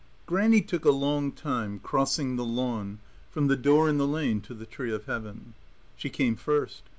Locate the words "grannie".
0.25-0.61